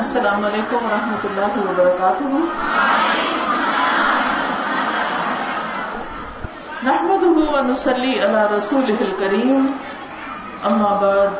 [0.00, 2.28] السلام علیکم ورحمۃ اللہ وبرکاتہ۔
[6.86, 9.68] نحمده ونصلي على رسوله الكريم
[10.70, 11.36] اما بعد،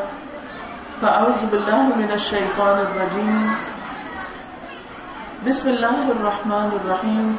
[1.01, 3.41] فاعوذ بالله من الشيطان الرجيم
[5.49, 7.37] بسم الله الرحمن الرحيم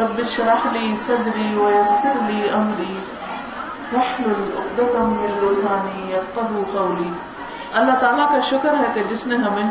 [0.00, 2.96] رب اشرح لي صدري ويسر لي امري
[3.92, 7.12] واحلل عقدة من لساني يفقهوا قولي
[7.72, 9.70] اللہ تعالیٰ کا شکر ہے کہ جس نے ہمیں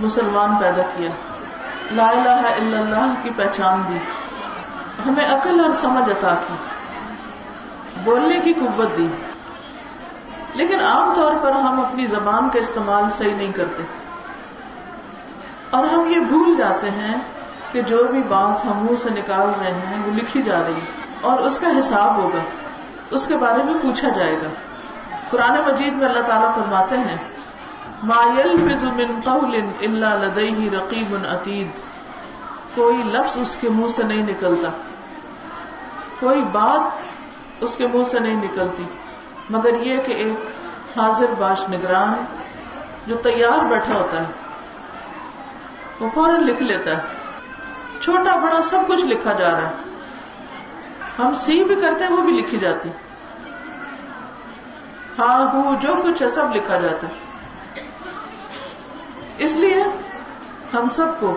[0.00, 1.10] مسلمان پیدا کیا۔
[1.92, 3.96] لا الہ الا اللہ کی پہچان دی۔
[5.08, 6.54] ہمیں عقل اور سمجھ عطا کی۔
[8.04, 9.08] بولنے کی قوت دی۔
[10.54, 13.82] لیکن عام طور پر ہم اپنی زبان کا استعمال صحیح نہیں کرتے۔
[15.70, 17.14] اور ہم یہ بھول جاتے ہیں
[17.72, 20.80] کہ جو بھی بات ہم منہ سے نکال رہے ہیں وہ لکھی جا رہی
[21.20, 22.40] اور اس کا حساب ہوگا۔
[23.10, 24.48] اس کے بارے میں پوچھا جائے گا۔
[25.34, 27.16] قرآن مجید میں اللہ تعالیٰ فرماتے ہیں،
[28.02, 31.68] ما يلفظ من قول الا لديه رقیب عتید.
[32.74, 34.68] کوئی لفظ اس کے منہ سے نہیں نکلتا۔
[36.20, 37.02] کوئی بات
[37.60, 38.84] اس کے منہ سے نہیں نکلتی۔
[39.50, 40.40] مگر یہ کہ ایک
[40.98, 42.24] حاضر باش نگران
[43.06, 44.26] جو تیار بیٹھا ہوتا ہے۔
[46.00, 47.02] وہ فوراً لکھ لیتا ہے۔
[48.00, 49.74] چھوٹا، بڑا، سب کچھ لکھا جا رہا ہے۔
[51.18, 52.88] ہم سی بھی کرتے ہیں، وہ بھی لکھی جاتی۔
[55.18, 57.12] ہاں ہو جو کچھ ہے، سب لکھا جاتا ہے۔
[59.38, 59.84] اس لیے
[60.74, 61.36] ہم سب کو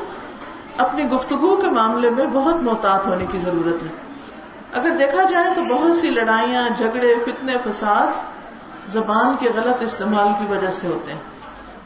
[0.77, 3.87] اپنی گفتگو کے معاملے میں بہت محتاط ہونے کی ضرورت ہے۔
[4.73, 8.07] اگر دیکھا جائے تو بہت سی لڑائیاں، جھگڑے، فتنے، فساد
[8.87, 11.19] زبان کے غلط استعمال کی وجہ سے ہوتے ہیں۔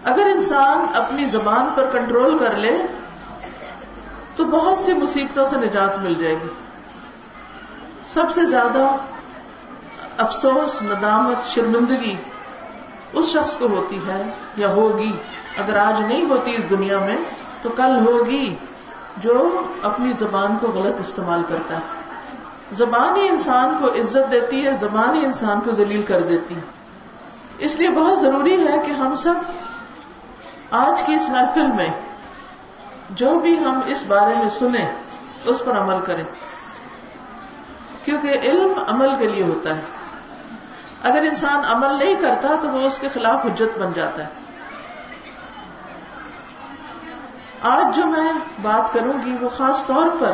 [0.04, 2.82] اگر انسان اپنی زبان پر کنٹرول کر لے،
[4.36, 6.48] تو بہت سی مصیبتوں سے نجات مل جائے گی۔
[8.06, 8.96] سب سے زیادہ
[10.18, 12.16] افسوس، ندامت، شرمندگی
[13.14, 14.24] اس شخص کو ہوتی ہے
[14.56, 15.12] یا ہوگی۔
[15.58, 17.18] اگر آج نہیں ہوتی اس دنیا میں،
[17.62, 18.56] تو کل ہوگی
[19.18, 21.82] جو اپنی زبان کو غلط استعمال کرتا ہے۔
[22.72, 26.62] زبان ہی انسان کو عزت دیتی ہے زبان ہی انسان کو ذلیل کر دیتی ہے۔
[27.58, 29.34] اس لیے بہت ضروری ہے کہ ہم سب
[30.72, 31.90] آج کی اس محفل میں
[33.10, 34.94] جو بھی ہم اس بارے میں سنیں،
[35.46, 36.24] اس پر عمل کریں۔
[38.06, 39.82] کیونکہ علم عمل کے لیے ہوتا ہے۔
[41.04, 44.28] اگر انسان عمل نہیں کرتا تو وہ اس کے خلاف حجت بن جاتا ہے۔
[47.62, 50.32] آج جو میں بات کروں گی وہ خاص طور پر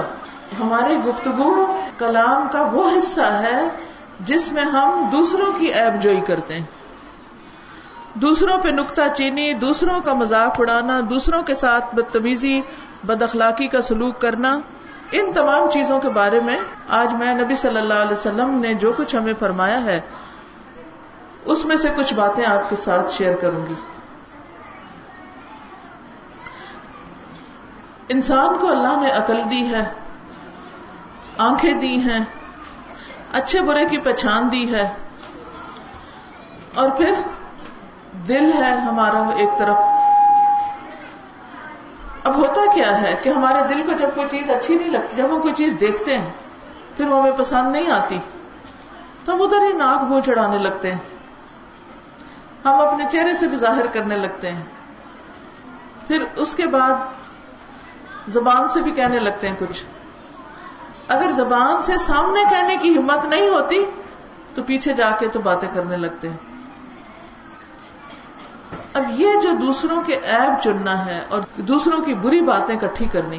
[0.62, 3.70] ہماری گفتگو کلام کا وہ حصہ ہے
[4.20, 6.66] جس میں ہم دوسروں کی ایب جوئی کرتے ہیں۔
[8.14, 12.62] دوسروں پہ نکتہ چینی، دوسروں کا مذاق اڑانا، دوسروں کے ساتھ بدتمیزی
[13.04, 14.60] بد اخلاقی کا سلوک کرنا،
[15.12, 16.58] ان تمام چیزوں کے بارے میں
[16.90, 20.02] آج میں نبی صلی اللہ علیہ وسلم نے جو کچھ ہمیں فرمایا ہے
[21.48, 23.74] اس میں سے کچھ باتیں آپ کے ساتھ شیئر کروں گی۔
[28.10, 29.84] انسان کو اللہ نے عقل دی ہے،
[31.46, 32.20] آنکھیں دی ہیں،
[33.34, 34.88] اچھے برے کی پہچان دی ہے،
[36.76, 37.14] اور پھر
[38.28, 39.78] دل ہے ہمارا ایک طرف۔
[42.24, 45.26] اب ہوتا کیا ہے کہ ہمارے دل کو جب کوئی چیز اچھی نہیں لگتی، جب
[45.26, 46.30] ہم کوئی چیز دیکھتے ہیں،
[46.98, 48.18] پھر وہ ہمیں پسند نہیں آتی،
[49.26, 51.17] تو ہم ادھر ہی ناک منہ چڑھانے لگتے ہیں۔
[52.66, 54.64] ہم اپنے چہرے سے بھی ظاہر کرنے لگتے ہیں۔
[56.08, 56.92] پھر اس کے بعد
[58.28, 59.84] زبان سے بھی کہنے لگتے ہیں کچھ۔
[61.08, 63.86] اگر زبان سے سامنے کہنے کی ہمت نہیں ہوتی
[64.56, 66.38] تو پیچھے جا کے تو باتیں کرنے لگتے ہیں۔
[68.94, 73.38] اب یہ جو دوسروں کے ایب چننا ہے اور دوسروں کی بری باتیں کٹھی کرنی،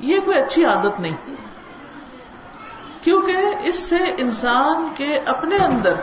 [0.00, 1.34] یہ کوئی اچھی عادت نہیں۔
[3.02, 5.94] کیونکہ اس سے انسان کے اپنے اندر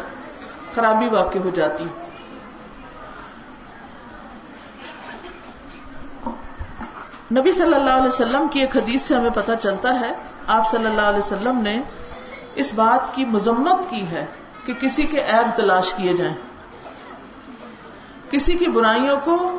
[0.75, 1.83] خرابی واقع ہو جاتی
[7.31, 10.11] نبی صلی اللہ علیہ وسلم کی ایک حدیث سے ہمیں پتہ چلتا ہے،
[10.47, 11.81] آپ صلی اللہ علیہ وسلم نے
[12.55, 14.25] اس بات کی مذمت کی ہے
[14.65, 16.33] کہ کسی کے عیب تلاش کیے جائیں۔
[18.31, 19.57] کسی کی برائیوں کو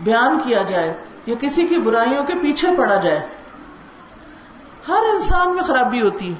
[0.00, 0.94] بیان کیا جائے
[1.26, 3.26] یا کسی کی برائیوں کے پیچھے پڑا جائے۔
[4.88, 6.38] ہر انسان میں خرابی ہوتی ہے۔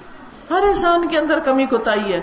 [0.50, 2.20] ہر انسان کے اندر کمی کوتاہی ہے۔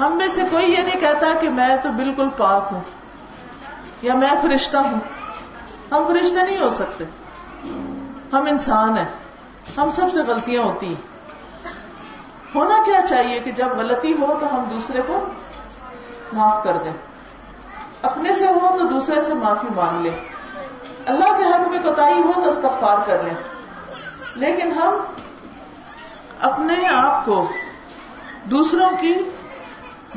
[0.00, 2.80] ہم میں سے کوئی یہ نہیں کہتا کہ میں تو بالکل پاک ہوں
[4.02, 5.00] یا میں فرشتہ ہوں۔
[5.92, 7.04] ہم فرشتے نہیں ہو سکتے۔
[8.32, 9.04] ہم انسان ہیں۔
[9.76, 11.12] ہم سب سے غلطیاں ہوتی ہیں۔
[12.54, 15.24] ہونا کیا چاہیے کہ جب غلطی ہو تو ہم دوسرے کو
[16.32, 16.92] معاف کر دیں۔
[18.02, 20.18] اپنے سے ہو تو دوسرے سے معافی مانگ لیں۔
[21.06, 23.34] اللہ کے حق میں کوتا ہو تو استغفار کر لیں۔
[24.34, 24.94] لیکن ہم
[26.40, 27.48] اپنے آپ کو
[28.44, 29.14] دوسروں کی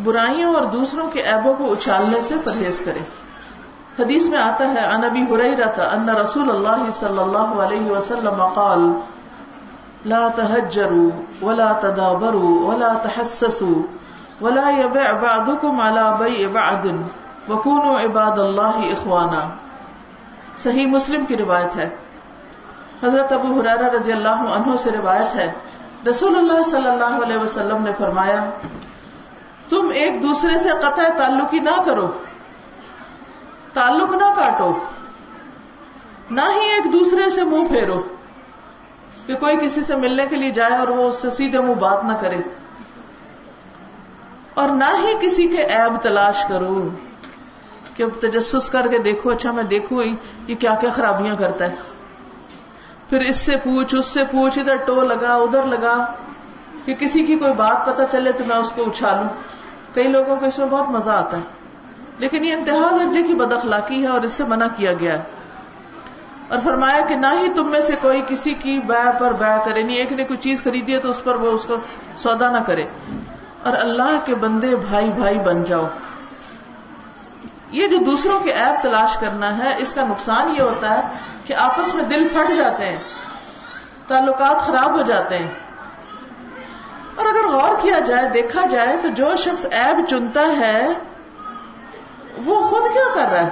[0.04, 3.02] برائیوں اور دوسروں کے ایبوں کو اچھالنے سے پرہیز کریں
[4.00, 9.00] حدیث میں آتا ہے ان ابی ہریرہ ان رسول اللہ صلی اللہ علیہ وسلم قال،
[10.06, 11.10] لا تهجروا
[11.42, 13.82] ولا تدابروا ولا تحسسوا
[14.42, 16.88] ولا يبيع بعضكم على بيع بعض
[17.50, 19.50] وكونوا عباد الله اخوانا.
[20.64, 21.90] صحیح مسلم کی روایت ہے۔
[23.04, 25.52] حضرت ابو حرارہ رضی اللہ عنہ سے روایت ہے۔
[26.10, 28.50] رسول اللہ صلی اللہ علیہ وسلم نے فرمایا
[29.96, 32.12] ایک دوسرے سے قطع تعلقی نہ کرو۔
[33.74, 34.74] تعلق نہ کاٹو۔
[36.32, 38.02] نہ ہی ایک دوسرے سے منہ پھیرو۔
[39.26, 42.04] کہ کوئی کسی سے ملنے کے لیے جائے اور وہ اس سے سیدھے منہ بات
[42.04, 42.38] نہ کرے۔
[44.54, 46.90] اور نہ ہی کسی کے عیب تلاش کرو۔
[47.96, 50.04] کہ تجسس کر کے دیکھو اچھا میں دیکھوں
[50.48, 51.76] یہ کیا کیا خرابیاں کرتا ہے۔
[53.10, 56.14] پھر اس سے پوچھ، اس سے پوچھ، ادھر ٹو لگا، ادھر لگا۔
[56.86, 59.30] کہ کسی کی کوئی بات پتا چلے تو میں اس کو اچھالوں۔
[59.96, 61.42] کئی لوگوں کو اس میں بہت مزہ آتا ہے۔
[62.18, 65.24] لیکن یہ انتہا درجے کی بد اخلاقی ہے اور اس سے منع کیا گیا ہے۔
[66.48, 69.82] اور فرمایا کہ نہ ہی تم میں سے کوئی کسی کی بے پر بے کرے
[69.82, 71.76] نہیں ایک نے کوئی چیز خریدی ہے تو اس پر وہ اس کو
[72.18, 72.84] سودا نہ کرے۔
[73.64, 75.86] اور اللہ کے بندے بھائی بھائی بن جاؤ۔
[77.72, 81.02] یہ جو دوسروں کے ایپ تلاش کرنا ہے، اس کا نقصان یہ ہوتا ہے
[81.46, 82.98] کہ آپس میں دل پھٹ جاتے ہیں،
[84.08, 85.52] تعلقات خراب ہو جاتے ہیں۔
[87.86, 90.88] کیا جائے، دیکھا جائے تو جو شخص ایب چنتا ہے،
[92.46, 93.50] وہ خود کیا کر رہا ہے؟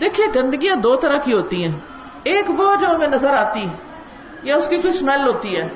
[0.00, 1.78] دیکھیے، گندگیاں دو طرح کی ہوتی ہیں۔
[2.22, 3.68] ایک وہ جو ہمیں نظر آتی
[4.42, 5.68] یا اس کی کوئی اسمیل ہوتی ہے۔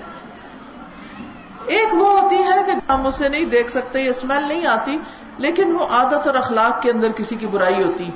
[1.67, 4.99] ایک وہ ہوتی ہے کہ ہم اسے نہیں دیکھ سکتے، یہ اسمیل نہیں آتی،
[5.39, 8.11] لیکن وہ عادت اور اخلاق کے اندر کسی کی برائی ہوتی۔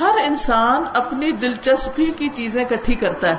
[0.00, 3.36] ہر انسان اپنی دلچسپی کی چیزیں کٹھی کرتا ہے۔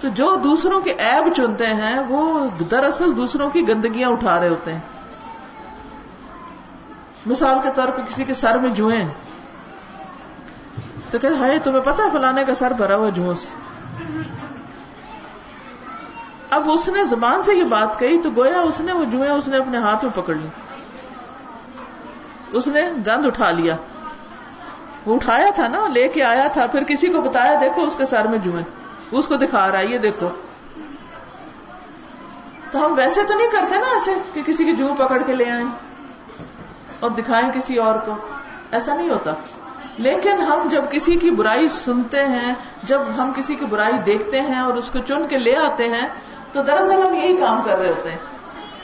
[0.00, 4.72] تو جو دوسروں کے ایب چنتے ہیں، وہ دراصل دوسروں کی گندگیاں اٹھا رہے ہوتے
[4.72, 4.80] ہیں۔
[7.26, 9.04] مثال کے طور پہ کسی کے سر میں جوئیں۔
[11.10, 13.48] تو کہتے ہے تمہیں پتا فلانے کا سر بھرا ہوا جوئوں سے۔
[16.50, 19.48] اب اس نے زبان سے یہ بات کہی تو گویا اس نے وہ جوئیں اس
[19.48, 20.48] نے اپنے ہاتھ میں پکڑ لی
[22.52, 23.76] اس نے گند اٹھا لیا۔
[25.06, 28.06] وہ اٹھایا تھا نا، لے کے آیا تھا، پھر کسی کو بتایا، دیکھو اس کے
[28.06, 30.28] سر میں جوئیں۔ اس کو دکھا رہا ہے، یہ دیکھو۔
[32.70, 35.50] تو ہم ویسے تو نہیں کرتے نا ایسے کہ کسی کی جو پکڑ کے لے
[35.50, 35.66] آئیں
[37.00, 38.14] اور دکھائیں کسی اور کو۔
[38.70, 39.34] ایسا نہیں ہوتا۔
[39.98, 44.60] لیکن ہم جب کسی کی برائی سنتے ہیں، جب ہم کسی کی برائی دیکھتے ہیں
[44.60, 46.08] اور اس کو چن کے لے آتے ہیں،
[46.52, 48.18] تو دراصل ہم یہی کام کر رہے ہوتے ہیں۔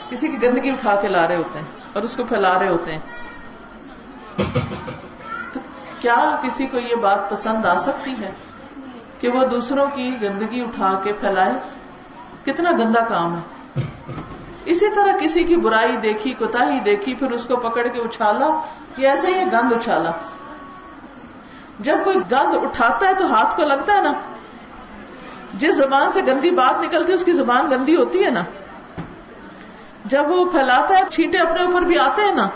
[0.09, 2.91] کسی کی گندگی اٹھا کے لا رہے ہوتے ہیں اور اس کو پھیلا رہے ہوتے
[2.91, 2.99] ہیں۔
[5.53, 5.59] تو
[5.99, 8.31] کیا کسی کو یہ بات پسند آ سکتی ہے؟
[9.21, 11.53] کہ وہ دوسروں کی گندگی اٹھا کے پھیلائے۔
[12.45, 13.41] کتنا گندا کام ہے۔
[14.65, 18.47] اسی طرح کسی کی برائی دیکھی کوتا ہی دیکھی، پھر اس کو پکڑ کے اچھالا
[18.97, 20.11] یا ایسے ہی گند اچھالا۔
[21.79, 24.13] جب کوئی گند اٹھاتا ہے تو ہاتھ کو لگتا ہے نا۔
[25.53, 28.43] جس زبان سے گندی بات نکلتی ہے، اس کی زبان گندی ہوتی ہے نا۔
[30.05, 32.47] جب وہ پھیلاتا ہے، چھینٹے اپنے اوپر بھی آتے ہیں نا۔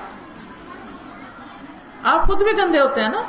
[2.04, 3.22] آپ خود بھی گندے ہوتے ہیں نا۔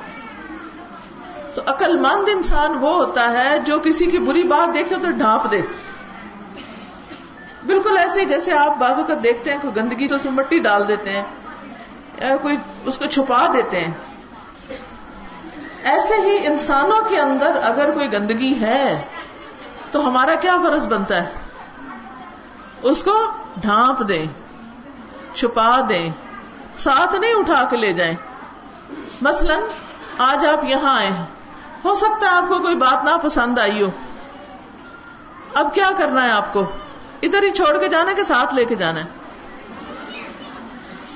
[1.56, 5.50] تو عقل مند انسان وہ ہوتا ہے جو کسی کی بری بات دیکھے تو ڈھانپ
[5.50, 5.62] دے۔
[7.66, 10.88] بالکل ایسے جیسے آپ بازو کا دیکھتے ہیں، کوئی گندگی تو اس میں مٹی ڈال
[10.88, 11.22] دیتے ہیں
[12.20, 13.92] یا کوئی اس کو چھپا دیتے ہیں۔
[15.82, 19.02] ایسے ہی انسانوں کے اندر اگر کوئی گندگی ہے،
[19.90, 21.30] تو ہمارا کیا فرض بنتا ہے؟
[22.82, 24.26] اس کو ڈھانپ دیں،
[25.34, 26.10] چھپا دیں،
[26.78, 28.14] ساتھ نہیں اٹھا کے لے جائیں۔
[29.20, 29.54] مثلا
[30.18, 31.35] آج آپ یہاں آئے ہیں۔
[31.86, 33.90] ہو سکتا ہے آپ کو کوئی بات نہ پسند آئی ہو۔
[35.54, 36.64] اب کیا کرنا ہے آپ کو؟
[37.22, 39.04] ادھر ہی چھوڑ کے جانا کہ ساتھ لے کے جانا ہے؟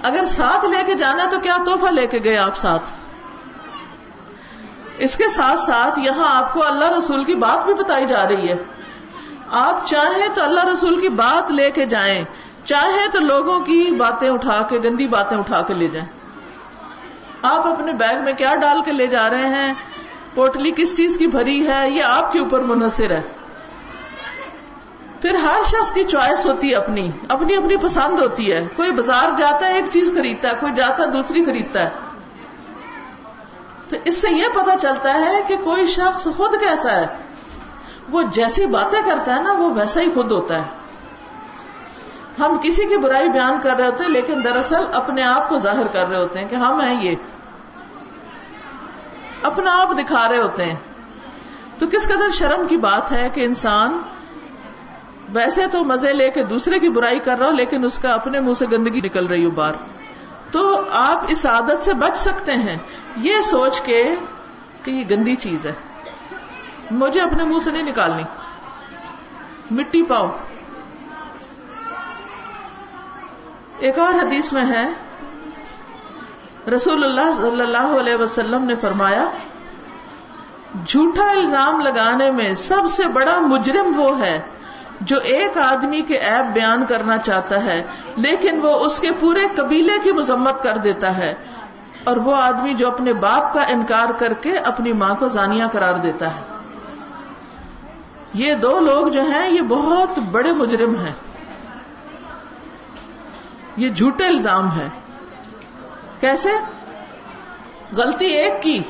[0.02, 2.82] اگر ساتھ لے کے جانا تو کیا توحفہ لے کے گئے آپ ساتھ؟
[4.98, 8.48] اس کے ساتھ ساتھ یہاں آپ کو اللہ رسول کی بات بھی بتائی جا رہی
[8.48, 8.54] ہے۔
[9.50, 12.24] آپ چاہیں تو اللہ رسول کی بات لے کے جائیں
[12.64, 16.08] چاہے تو لوگوں کی باتیں اٹھا کے، گندی باتیں اٹھا کے لے جائیں۔
[17.42, 19.74] آپ اپنے بیگ میں کیا ڈال کے لے جا رہے ہیں؟
[20.34, 23.20] پوٹلی کس چیز کی بھری ہے؟ یہ آپ کے اوپر منحصر ہے۔
[25.22, 29.28] پھر ہر شخص کی چوائس ہوتی ہے اپنی۔ اپنی اپنی پسند ہوتی ہے۔ کوئی بازار
[29.36, 31.90] جاتا ہے، ایک چیز خریدتا ہے، کوئی جاتا ہے، دوسری خریدتا ہے۔
[33.88, 37.06] تو اس سے یہ پتا چلتا ہے کہ کوئی شخص خود کیسا ہے۔
[38.10, 40.62] وہ جیسی باتیں کرتا ہے نا، وہ ویسا ہی خود ہوتا ہے۔
[42.38, 45.86] ہم کسی کی برائی بیان کر رہے ہوتے ہیں، لیکن دراصل اپنے آپ کو ظاہر
[45.92, 47.14] کر رہے ہوتے ہیں کہ ہم ہیں یہ۔
[49.42, 50.76] اپنا آپ دکھا رہے ہوتے ہیں۔
[51.78, 54.02] تو کس قدر شرم کی بات ہے کہ انسان
[55.28, 58.40] ویسے تو مزے لے کے دوسرے کی برائی کر رہا ہو، لیکن اس کا اپنے
[58.40, 59.72] منہ سے گندگی نکل رہی ہو بار
[60.50, 62.76] تو آپ اس عادت سے بچ سکتے ہیں۔
[63.16, 64.14] یہ سوچ کے
[64.82, 65.72] کہ یہ گندی چیز ہے۔
[66.90, 68.22] مجھے اپنے منہ سے نہیں نکالنی۔
[69.70, 70.36] مٹی پاؤ۔
[73.78, 74.88] ایک اور حدیث میں ہے۔
[76.68, 79.28] رسول اللہ صلی اللہ علیہ وسلم نے فرمایا،
[80.86, 84.40] جھوٹا الزام لگانے میں سب سے بڑا مجرم وہ ہے
[85.00, 87.84] جو ایک آدمی کے ایپ بیان کرنا چاہتا ہے،
[88.16, 91.34] لیکن وہ اس کے پورے قبیلے کی مذمت کر دیتا ہے۔
[92.04, 95.94] اور وہ آدمی جو اپنے باپ کا انکار کر کے اپنی ماں کو زانیہ قرار
[95.94, 96.56] دیتا ہے۔
[98.34, 101.14] یہ دو لوگ جو ہیں، یہ بہت بڑے مجرم ہیں۔
[103.76, 104.88] یہ جھوٹے الزام ہے
[106.20, 106.48] کیسے؟
[107.96, 108.82] غلطی ایک کی،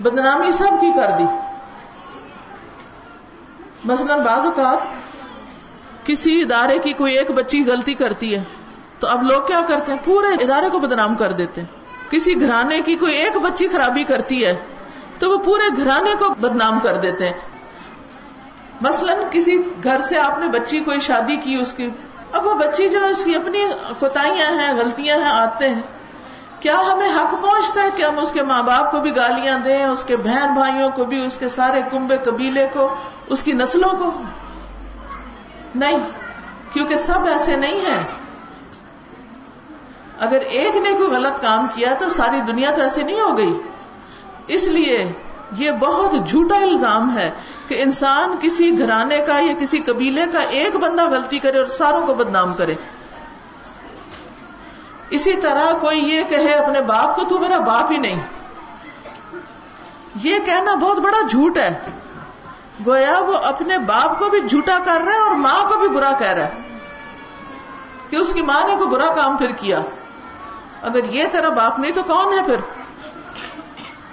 [0.00, 1.24] بدنامی سب کی کر دی۔
[3.84, 4.78] مثلاً بعض اوقات
[6.06, 8.42] کسی ادارے کی کوئی ایک بچی غلطی کرتی ہے،
[8.98, 11.68] تو اب لوگ کیا کرتے ہیں؟ پورے ادارے کو بدنام کر دیتے ہیں۔
[12.10, 14.64] کسی گھرانے کی کوئی ایک بچی خرابی کرتی ہے،
[15.18, 17.40] تو وہ پورے گھرانے کو بدنام کر دیتے ہیں۔
[18.80, 21.90] مثلاً کسی گھر سے آپ نے بچی کوئی شادی کی اس کی،
[22.32, 23.64] اب وہ بچی جو ہے اس کی اپنی
[23.98, 25.82] کوتاہیاں ہیں، غلطیاں ہیں، آتے ہیں۔
[26.64, 29.84] کیا ہمیں حق پہنچتا ہے کہ ہم اس کے ماں باپ کو بھی گالیاں دیں،
[29.84, 32.94] اس کے بہن بھائیوں کو بھی، اس کے سارے کنبے قبیلے کو،
[33.26, 34.22] اس کی نسلوں کو؟
[35.74, 35.98] نہیں،
[36.72, 38.02] کیونکہ سب ایسے نہیں ہیں۔
[40.20, 43.58] اگر ایک نے کوئی غلط کام کیا تو ساری دنیا تو ایسے نہیں ہو گئی۔
[44.46, 45.12] اس لیے
[45.56, 47.30] یہ بہت جھوٹا الزام ہے
[47.68, 52.06] کہ انسان کسی گھرانے کا یا کسی قبیلے کا ایک بندہ غلطی کرے اور ساروں
[52.06, 52.74] کو بدنام کرے۔
[55.10, 58.26] اسی طرح کوئی یہ کہے اپنے باپ کو، تو میرا باپ ہی نہیں۔
[60.14, 61.80] یہ کہنا بہت بڑا جھوٹ ہے۔
[62.86, 66.10] گویا وہ اپنے باپ کو بھی جھوٹا کر رہا ہے اور ماں کو بھی برا
[66.18, 66.78] کہہ رہا ہے۔
[68.10, 69.80] کہ اس کی ماں نے کوئی برا کام پھر کیا۔
[70.82, 72.56] اگر یہ تیرا باپ نہیں تو کون ہے پھر؟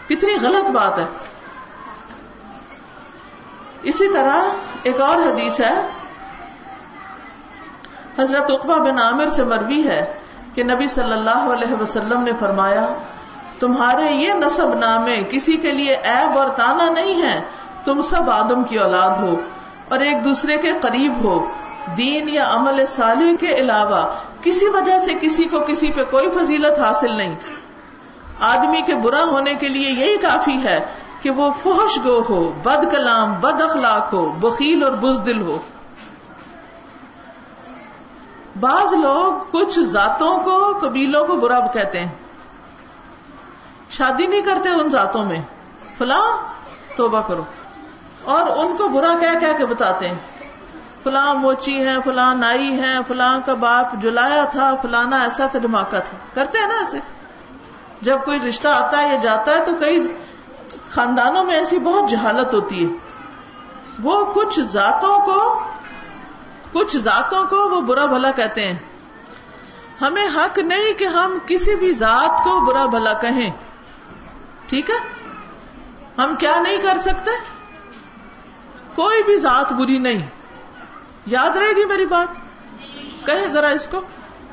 [0.08, 1.06] کتنی غلط بات ہے۔
[3.84, 4.50] اسی طرح
[4.84, 5.88] ایک اور حدیث ہے۔
[8.20, 10.21] حضرت اقبا بن عامر سے مروی ہے۔
[10.56, 12.88] کہ نبی صلی اللہ علیہ وسلم نے فرمایا،
[13.60, 17.42] تمہارے یہ نصب نامے کسی کے لیے ایب اور تانا نہیں ہے
[17.86, 19.36] تم سب آدم کی اولاد ہو
[19.90, 21.46] اور ایک دوسرے کے قریب ہو۔
[21.98, 24.08] دین یا عمل صالح کے علاوہ
[24.42, 27.36] کسی وجہ سے کسی کو کسی پہ کوئی فضیلت حاصل نہیں۔
[28.40, 30.86] آدمی کے برا ہونے کے لیے یہی کافی ہے
[31.22, 35.58] کہ وہ فحش گو ہو، بد کلام، بد اخلاق ہو، بخیل اور بزدل ہو۔
[38.60, 42.10] بعض لوگ کچھ ذاتوں کو قبیلوں کو برا کہتے ہیں۔
[43.90, 45.42] شادی نہیں کرتے ان ذاتوں میں۔
[45.98, 46.38] فلاں
[46.98, 47.44] توبہ کرو۔
[48.24, 50.18] اور ان کو برا کہہ کہہ کے بتاتے ہیں۔
[51.04, 56.00] فلاں موچی ہے فلاں نائی ہے فلاں کا باپ جلایا تھا، فلانا ایسا تھا، دھماکہ
[56.00, 57.00] تھا۔ کرتے ہیں نا ایسے۔
[58.02, 60.18] جب کوئی رشتہ آتا ہے یا جاتا ہے تو کئی
[60.92, 62.98] خاندانوں میں ایسی بہت جہالت ہوتی ہے۔
[64.04, 65.64] وہ کچھ ذاتوں کو
[66.72, 68.80] کچھ ذاتوں کو وہ برا بھلا کہتے ہیں۔
[70.02, 73.52] ہمیں حق نہیں کہ ہم کسی بھی ذات کو برا بھلا کہیں۔
[74.68, 74.96] ٹھیک ہے؟
[76.18, 77.32] ہم کیا نہیں کر سکتے؟
[78.96, 80.30] کوئی بھی ذات بری نہیں۔
[81.26, 82.28] یاد رہے گی میری بات؟
[83.26, 84.02] کہے ذرا اس کو۔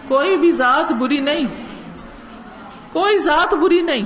[0.08, 1.46] کوئی بھی ذات بری نہیں۔
[2.92, 4.02] کوئی ذات بری نہیں۔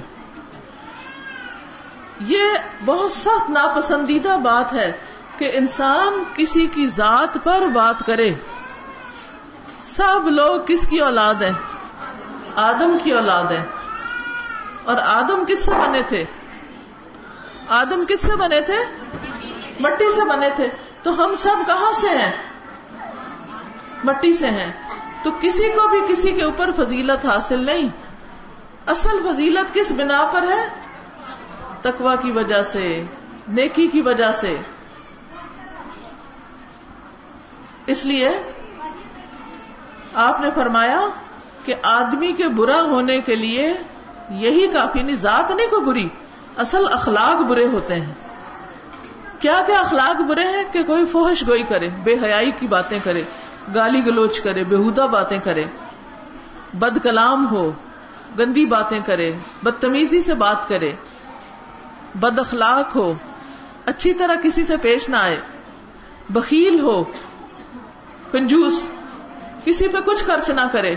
[2.21, 2.43] یہ
[2.85, 4.93] بہت سخت ناپسندیدہ بات ہے۔
[5.39, 8.31] کہ انسان کسی کی ذات پر بات کرے۔
[9.83, 11.53] سب لوگ کس کی اولاد ہیں؟
[12.57, 13.65] آدم کی اولاد ہے
[14.85, 16.25] اور آدم کس سے بنے تھے؟
[17.69, 18.77] آدم کس سے بنے تھے؟
[19.81, 20.69] مٹی سے بنے تھے۔
[21.03, 22.33] تو ہم سب کہاں سے ہیں؟
[24.05, 24.73] مٹی سے ہیں۔
[25.23, 27.89] تو کسی کو بھی کسی کے اوپر فضیلت حاصل نہیں۔
[28.87, 30.69] اصل فضیلت کس بنا پر ہے؟
[31.81, 33.05] تکوا کی وجہ سے،
[33.49, 34.57] نیکی کی وجہ سے۔
[37.87, 38.31] اس لیے
[40.15, 41.09] آپ نے فرمایا
[41.65, 43.75] کہ آدمی کے برا ہونے کے لیے
[44.31, 46.09] یہی کافی نہیں، ذات نہیں کو بری،
[46.57, 48.15] اصل اخلاق برے ہوتے ہیں۔
[49.41, 53.23] کیا کیا اخلاق برے ہیں؟ کہ کوئی فوہش گوئی کرے، بے حیائی کی باتیں کرے،
[53.75, 55.65] گالی گلوچ کرے، بےحدہ باتیں کرے،
[56.75, 57.73] بد کلام ہو،
[58.39, 60.93] گندی باتیں کرے، بدتمیزی سے بات کرے،
[62.15, 63.15] بد اخلاق ہو،
[63.87, 65.37] اچھی طرح کسی سے پیش نہ آئے،
[66.31, 67.05] بخیل ہو
[68.33, 68.91] کنجوس،
[69.65, 70.95] کسی پہ کچھ خرچ نہ کرے۔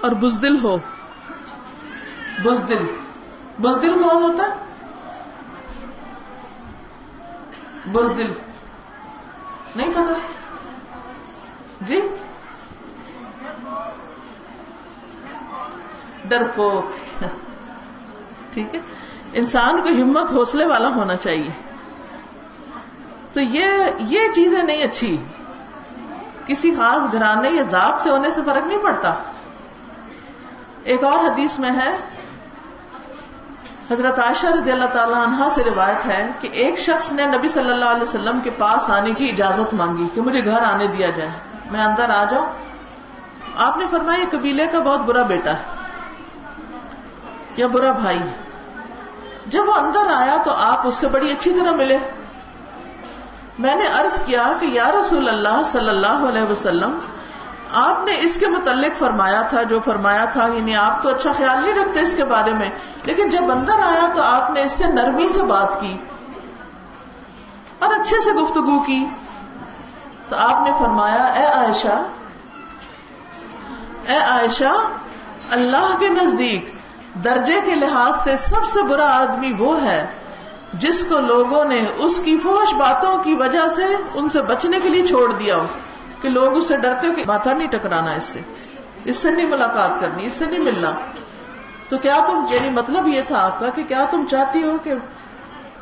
[0.00, 0.76] اور بزدل ہو۔
[2.42, 2.84] بزدل۔
[3.60, 4.68] بزدل کون ہوتا؟ ہے
[7.90, 8.32] بزدل۔
[9.76, 10.14] نہیں پتا؟
[11.80, 12.00] جی؟
[16.24, 16.84] ڈرپوک۔
[18.52, 18.80] ٹھیک ہے۔
[19.32, 21.50] انسان کو ہمت حوصلے والا ہونا چاہیے۔
[23.32, 23.66] تو یہ
[23.98, 25.16] یہ چیزیں نہیں اچھی۔
[26.48, 29.14] کسی خاص گھرانے یا ذات سے ہونے سے فرق نہیں پڑتا۔
[30.84, 31.94] ایک اور حدیث میں ہے،
[33.90, 37.70] حضرت عائشہ رضی اللہ تعالیٰ عنہ سے روایت ہے کہ ایک شخص نے نبی صلی
[37.70, 41.30] اللہ علیہ وسلم کے پاس آنے کی اجازت مانگی کہ مجھے گھر آنے دیا جائے۔
[41.70, 42.46] میں اندر آ جاؤں۔
[43.56, 45.62] آپ نے فرمایا یہ قبیلے کا بہت برا بیٹا ہے
[47.56, 48.18] یا برا بھائی
[49.46, 51.98] جب وہ اندر آیا تو آپ اس سے بڑی اچھی طرح ملے۔
[53.58, 56.98] میں نے عرض کیا کہ یا رسول اللہ صلی اللہ علیہ وسلم،
[57.78, 61.62] آپ نے اس کے متعلق فرمایا تھا، جو فرمایا تھا یعنی آپ تو اچھا خیال
[61.62, 62.70] نہیں رکھتے اس کے بارے میں،
[63.04, 65.96] لیکن جب اندر آیا تو آپ نے اس سے نرمی سے بات کی
[67.78, 69.04] اور اچھے سے گفتگو کی۔
[70.28, 71.98] تو آپ نے فرمایا، اے عائشہ
[74.06, 74.72] اے عائشہ،
[75.50, 76.72] اللہ کے نزدیک
[77.24, 80.00] درجے کے لحاظ سے سب سے برا آدمی وہ ہے
[80.72, 84.88] جس کو لوگوں نے اس کی فوش باتوں کی وجہ سے ان سے بچنے کے
[84.88, 85.66] لیے چھوڑ دیا ہو،
[86.22, 88.40] کہ لوگ اس سے ڈرتے ہو کہ ماتھا نہیں ٹکرانا اس سے۔
[89.04, 90.90] اس سے نہیں ملاقات کرنی، اس سے نہیں ملنا۔
[91.88, 94.94] تو کیا تم یعنی مطلب یہ تھا آپ کا کہ کیا تم چاہتی ہو کہ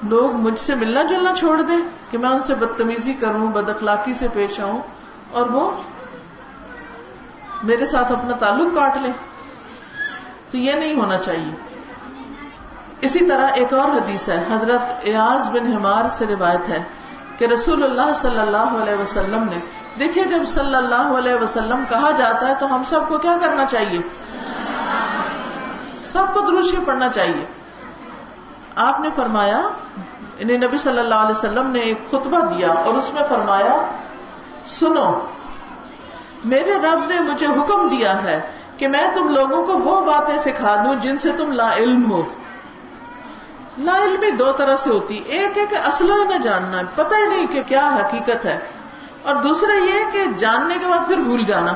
[0.02, 1.78] لوگ مجھ سے ملنا جلنا چھوڑ دیں؟
[2.10, 4.80] کہ میں ان سے بدتمیزی کروں بد اخلاقی سے پیش آؤں
[5.30, 5.70] اور وہ
[7.62, 9.12] میرے ساتھ اپنا تعلق کاٹ لیں۔
[10.50, 11.65] تو یہ نہیں ہونا چاہیے۔
[13.00, 16.82] اسی طرح ایک اور حدیث ہے، حضرت ایاز بن ہمار سے روایت ہے
[17.38, 19.58] کہ رسول اللہ صلی اللہ علیہ وسلم نے،
[19.98, 23.64] دیکھیے جب صلی اللہ علیہ وسلم کہا جاتا ہے تو ہم سب کو کیا کرنا
[23.64, 23.98] چاہیے؟
[26.06, 27.44] سب کو دروشی پڑھنا چاہیے۔
[28.76, 29.68] آپ نے فرمایا
[30.38, 33.90] انہیں نبی صلی اللہ علیہ وسلم نے ایک خطبہ دیا اور اس میں فرمایا،
[34.66, 35.20] سنو،
[36.44, 38.40] میرے رب نے مجھے حکم دیا ہے
[38.76, 42.22] کہ میں تم لوگوں کو وہ باتیں سکھا دوں جن سے تم لا علم ہو۔
[43.78, 47.46] لا علمی دو طرح سے ہوتی، ایک ہے کہ اصل نہ جاننا، پتہ ہی نہیں
[47.46, 48.58] کہ کیا حقیقت ہے۔
[49.22, 51.72] اور دوسرا یہ کہ جاننے کے بعد پھر بھول جانا۔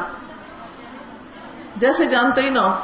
[1.77, 2.75] جیسے جانتے ہی نہ ہو۔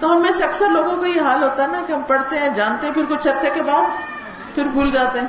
[0.00, 2.38] تو ہم میں سے اکثر لوگوں کو یہ حال ہوتا ہے نا کہ ہم پڑھتے
[2.38, 3.82] ہیں، جانتے ہیں، پھر کچھ عرصے کے بعد
[4.54, 5.26] پھر بھول جاتے ہیں۔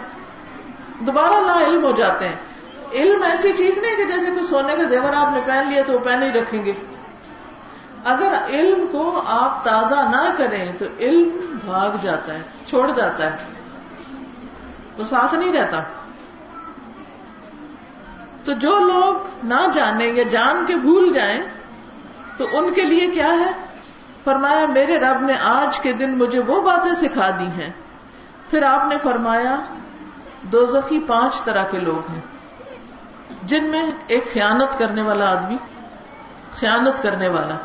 [1.00, 2.36] دوبارہ لا علم ہو جاتے ہیں۔
[2.91, 5.93] علم ایسی چیز نہیں کہ جیسے کوئی سونے کا زیور آپ نے پہن لیا تو
[5.93, 6.74] وہ پہن ہی رکھیں گے۔
[8.04, 13.38] اگر علم کو آپ تازہ نہ کریں تو علم بھاگ جاتا ہے، چھوڑ جاتا ہے۔
[14.98, 15.84] وہ ساتھ نہیں رہتا۔
[18.46, 21.42] تو جو لوگ نہ جانے یا جان کے بھول جائیں،
[22.38, 23.52] تو ان کے لیے کیا ہے؟
[24.24, 27.70] فرمایا، میرے رب نے آج کے دن مجھے وہ باتیں سکھا دی ہیں۔
[28.50, 29.56] پھر آپ نے فرمایا
[30.42, 32.22] دو زخی پانچ طرح کے لوگ ہیں۔
[33.44, 35.58] جن میں ایک خیانت کرنے والا آدمی،
[36.52, 37.56] خیانت کرنے والا۔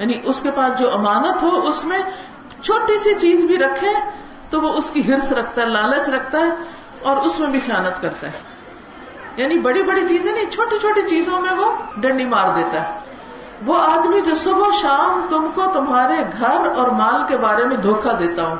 [0.00, 1.98] یعنی اس کے پاس جو امانت ہو، اس میں
[2.62, 3.88] چھوٹی سی چیز بھی رکھے
[4.50, 6.48] تو وہ اس کی ہرس رکھتا ہے، لالچ رکھتا ہے
[7.02, 8.32] اور اس میں بھی خیانت کرتا ہے۔
[9.36, 12.98] یعنی بڑی بڑی چیزیں نہیں، چھوٹی چھوٹی چیزوں میں وہ ڈنڈی مار دیتا ہے۔
[13.66, 18.10] وہ آدمی جو صبح شام تم کو تمہارے گھر اور مال کے بارے میں دھوکا
[18.18, 18.56] دیتا ہوں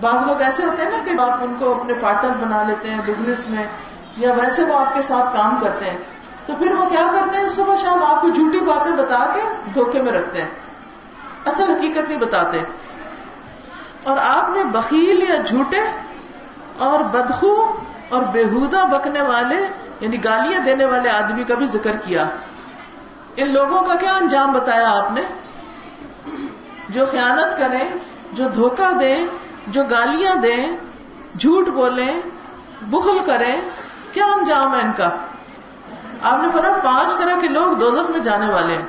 [0.00, 3.00] بعض لوگ ایسے ہوتے ہیں نا کہ آپ ان کو اپنے پارٹنر بنا لیتے ہیں،
[3.06, 3.66] بزنس میں،
[4.16, 5.98] یا ویسے وہ آپ کے ساتھ کام کرتے ہیں۔
[6.48, 9.40] تو پھر وہ کیا کرتے ہیں؟ صبح شام آپ کو جھوٹی باتیں بتا کے
[9.74, 10.48] دھوکے میں رکھتے ہیں۔
[11.46, 12.60] اصل حقیقت نہیں بتاتے۔
[14.02, 15.80] اور آپ نے بکیل یا جھوٹے
[16.78, 17.72] اور بدخو
[18.08, 19.66] اور بےحدہ بکنے والے
[20.00, 22.28] یعنی گالیاں دینے والے آدمی کا بھی ذکر کیا۔
[23.36, 25.22] ان لوگوں کا کیا انجام بتایا آپ نے؟
[26.88, 27.88] جو خیانت کریں،
[28.32, 29.26] جو دھوکہ دیں،
[29.66, 30.66] جو گالیاں دیں،
[31.38, 32.20] جھوٹ بولیں،
[32.82, 33.60] بخل کریں،
[34.12, 35.10] کیا انجام ہے ان کا؟
[36.22, 38.84] آپ نے فرق پانچ طرح کے لوگ دوزخ میں جانے والے ہیں۔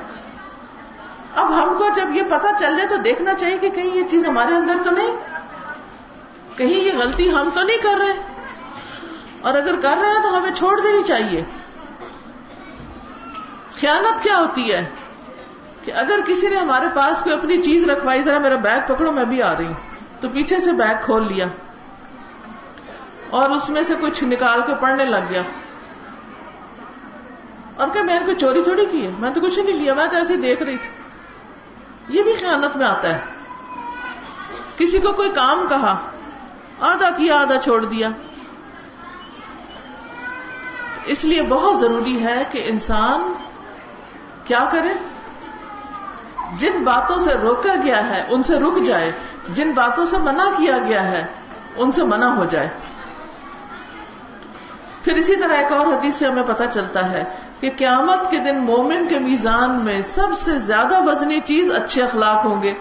[1.36, 4.26] اب ہم کو جب یہ پتا چل جائے تو دیکھنا چاہیے کہ کہیں یہ چیز
[4.26, 5.16] ہمارے اندر تو نہیں،
[6.56, 8.12] کہیں یہ غلطی ہم تو نہیں کر رہے۔
[9.40, 11.44] اور اگر کر رہے ہیں تو ہمیں چھوڑ دینی چاہیے۔
[13.80, 14.90] خیانت کیا ہوتی ہے
[15.84, 19.24] کہ اگر کسی نے ہمارے پاس کوئی اپنی چیز رکھوائی، ذرا میرا بیگ پکڑو، میں
[19.24, 19.74] بھی آ رہی ہوں۔
[20.20, 21.46] تو پیچھے سے بیگ کھول لیا
[23.30, 25.42] اور اس میں سے کچھ نکال کے پڑھنے لگ گیا۔
[27.80, 30.06] اور کہ میں نے کوئی چوری چوری کی ہے؟ میں تو کچھ نہیں لیا، میں
[30.06, 30.90] تو ایسے دیکھ رہی تھی۔
[32.18, 33.20] یہ بھی خیانت میں آتا ہے۔
[34.76, 36.10] کسی کو کوئی کام کہا،
[36.80, 38.08] آدھا کیا، آدھا چھوڑ دیا۔
[41.04, 43.32] اس لیے بہت ضروری ہے کہ انسان
[44.44, 44.92] کیا کرے؟
[46.58, 49.12] جن باتوں سے روکا گیا ہے، ان سے رک جائے۔
[49.48, 51.26] جن باتوں سے منع کیا گیا ہے،
[51.76, 52.68] ان سے منع ہو جائے۔
[55.04, 57.24] پھر اسی طرح ایک اور حدیث سے ہمیں پتہ چلتا ہے
[57.60, 62.44] کہ قیامت کے دن مومن کے میزان میں سب سے زیادہ وزنی چیز اچھے اخلاق
[62.44, 62.74] ہوں گے۔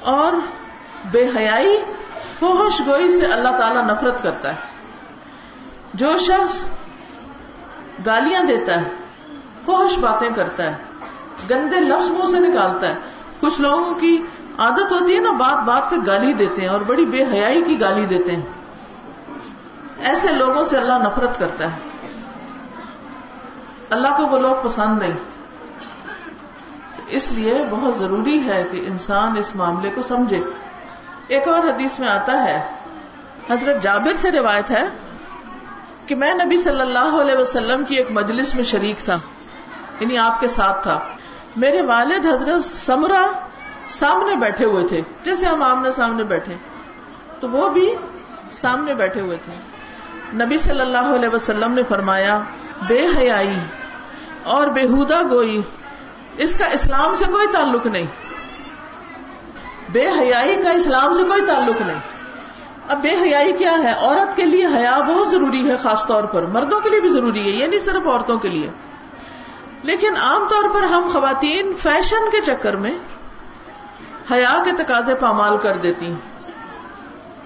[0.00, 0.32] اور
[1.10, 1.76] بے حیائی
[2.38, 4.54] فوہش گوئی سے اللہ تعالی نفرت کرتا ہے۔
[5.94, 6.68] جو شخص
[8.06, 8.90] گالیاں دیتا ہے
[9.64, 10.74] فوہش باتیں کرتا ہے،
[11.50, 12.94] گندے لفظ منہ سے نکالتا ہے۔
[13.40, 14.22] کچھ لوگوں کی
[14.58, 17.80] عادت ہوتی ہے نا، بات بات پہ گالی دیتے ہیں اور بڑی بے حیائی کی
[17.80, 18.42] گالی دیتے ہیں۔
[20.02, 21.76] ایسے لوگوں سے اللہ نفرت کرتا ہے۔
[23.90, 25.12] اللہ کو وہ لوگ پسند نہیں۔
[27.06, 30.40] اس لیے بہت ضروری ہے کہ انسان اس معاملے کو سمجھے۔
[31.28, 32.68] ایک اور حدیث میں آتا ہے۔
[33.50, 34.88] حضرت جابر سے روایت ہے
[36.06, 39.18] کہ میں نبی صلی اللہ علیہ وسلم کی ایک مجلس میں شریک تھا۔
[40.00, 40.98] یعنی آپ کے ساتھ تھا۔
[41.56, 43.26] میرے والد حضرت سمرا
[43.90, 46.54] سامنے بیٹھے ہوئے تھے۔ جیسے ہم آمنے سامنے بیٹھے۔
[47.40, 47.94] تو وہ بھی
[48.52, 49.67] سامنے بیٹھے ہوئے تھے۔
[50.34, 52.40] نبی صلی اللہ علیہ وسلم نے فرمایا،
[52.88, 53.58] بے حیائی
[54.42, 55.62] اور بےحدہ گوئی،
[56.36, 58.06] اس کا اسلام سے کوئی تعلق نہیں۔
[59.88, 61.98] بے حیائی کا اسلام سے کوئی تعلق نہیں۔
[62.88, 66.42] اب بے حیائی کیا ہے؟ عورت کے لیے حیا بہت ضروری ہے خاص طور پر۔
[66.42, 68.70] مردوں کے لیے بھی ضروری ہے، یہ نہیں صرف عورتوں کے لیے۔
[69.82, 72.98] لیکن عام طور پر ہم خواتین فیشن کے چکر میں
[74.32, 76.37] حیا کے تقاضے پامال کر دیتی۔ ہیں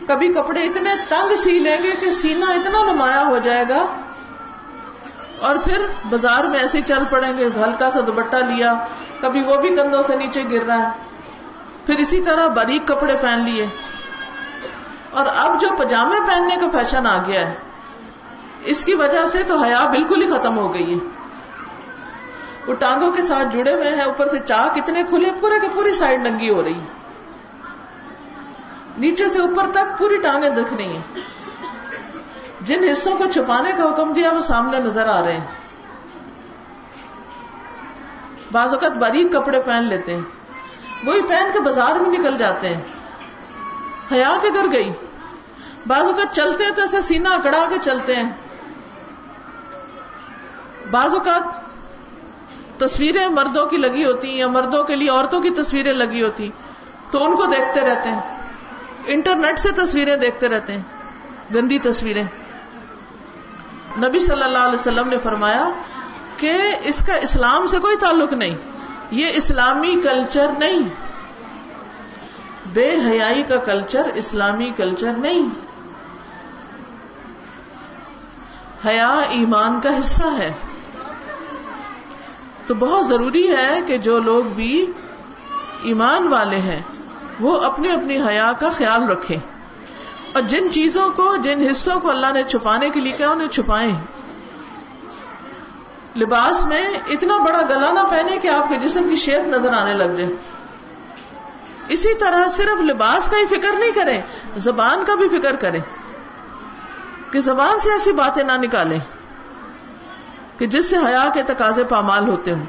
[0.07, 3.87] کبھی کپڑے اتنے تنگ سی لیں گے کہ سینا اتنا نمایاں ہو جائے گا۔
[5.41, 5.79] اور پھر
[6.11, 8.73] بازار میں ایسے چل پڑیں گے، ہلکا سا دوپٹہ لیا،
[9.21, 10.88] کبھی وہ بھی کندھوں سے نیچے گر رہا ہے۔
[11.87, 13.67] پھر اسی طرح باریک کپڑے پہن لیے۔
[15.11, 17.55] اور اب جو پجامے پہننے کا فیشن آ گیا ہے،
[18.65, 20.99] اس کی وجہ سے تو حیا بالکل ہی ختم ہو گئی ہے۔
[22.67, 25.93] وہ ٹانگوں کے ساتھ جڑے ہوئے ہیں، اوپر سے چاک اتنے کھلے، پورے کے پوری
[25.93, 26.81] سائڈ ننگی ہو رہی
[28.98, 31.02] نیچے سے اوپر تک پوری ٹانگیں دکھ رہی ہیں۔
[32.61, 35.46] جن حصوں کو چھپانے کا حکم دیا وہ سامنے نظر آ رہے ہیں۔
[38.52, 40.20] بعض اوقات باریک کپڑے پہن لیتے ہیں۔
[41.05, 42.81] وہی پہن کے بازار میں نکل جاتے ہیں۔
[44.12, 44.92] حیا کدھر گئی؟
[45.87, 48.31] بعض اوقات چلتے ہیں تو ایسا سینا اکڑا کے چلتے ہیں۔
[50.90, 51.42] بعض اوقات
[52.81, 56.50] تصویریں مردوں کی لگی ہوتی یا مردوں کے لیے عورتوں کی تصویریں لگی ہوتی
[57.11, 58.41] تو ان کو دیکھتے رہتے ہیں۔
[59.07, 60.83] انٹرنیٹ سے تصویریں دیکھتے رہتے ہیں،
[61.55, 62.25] گندی تصویریں۔
[63.99, 65.69] نبی صلی اللہ علیہ وسلم نے فرمایا
[66.37, 68.55] کہ اس کا اسلام سے کوئی تعلق نہیں،
[69.11, 70.79] یہ اسلامی کلچر نہیں۔
[72.73, 75.49] بے حیائی کا کلچر اسلامی کلچر نہیں۔
[78.87, 80.53] حیا ایمان کا حصہ ہے۔
[82.67, 84.93] تو بہت ضروری ہے کہ جو لوگ بھی
[85.83, 86.81] ایمان والے ہیں
[87.40, 89.37] وہ اپنی اپنی حیا کا خیال رکھیں
[90.33, 93.95] اور جن چیزوں کو، جن حصوں کو اللہ نے چھپانے کے لیے کیا، انہیں چھپائیں۔
[96.16, 99.95] لباس میں اتنا بڑا گلا نہ پہنے کہ آپ کے جسم کی شیپ نظر آنے
[99.95, 100.33] لگ جائے۔
[101.88, 104.23] اسی طرح صرف لباس کا ہی فکر نہیں کریں،
[104.57, 105.81] زبان کا بھی فکر کریں۔
[107.31, 108.99] کہ زبان سے ایسی باتیں نہ نکالیں
[110.59, 112.64] کہ جس سے حیا کے تقاضے پامال ہوتے ہوں۔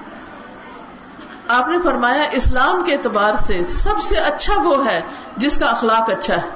[1.54, 5.02] آپ نے فرمایا اسلام کے اعتبار سے سب سے اچھا وہ ہے
[5.38, 6.48] جس کا اخلاق اچھا ہے۔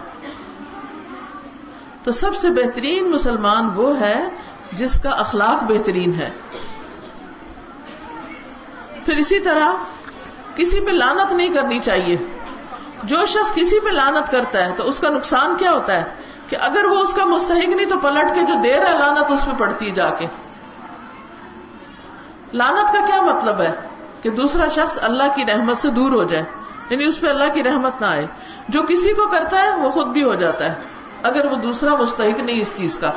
[2.04, 4.30] تو سب سے بہترین مسلمان وہ ہے
[4.74, 6.30] جس کا اخلاق بہترین ہے۔
[9.06, 9.74] پھر اسی طرح
[10.56, 12.18] کسی پہ لانت نہیں کرنی چاہیے۔
[13.04, 16.04] جو شخص کسی پہ لانت کرتا ہے تو اس کا نقصان کیا ہوتا ہے؟
[16.50, 19.46] کہ اگر وہ اس کا مستحق نہیں تو پلٹ کے جو دیر ہے لانت اس
[19.46, 20.26] پہ پڑتی جا کے۔
[22.54, 23.76] لانت کا کیا مطلب ہے؟
[24.22, 26.44] کہ دوسرا شخص اللہ کی رحمت سے دور ہو جائے
[26.90, 28.28] یعنی اس پہ اللہ کی رحمت نہ آئے۔
[28.70, 30.76] جو کسی کو کرتا ہے، وہ خود بھی ہو جاتا ہے۔
[31.24, 33.12] اگر وہ دوسرا مستحق نہیں اس چیز کا۔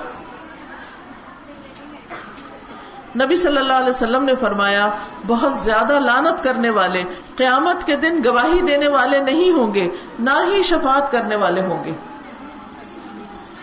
[3.25, 4.91] نبی صلی اللہ علیہ وسلم نے فرمایا،
[5.27, 7.03] بہت زیادہ لانت کرنے والے،
[7.37, 11.85] قیامت کے دن گواہی دینے والے نہیں ہوں گے، نہ ہی شفاعت کرنے والے ہوں
[11.85, 11.93] گے۔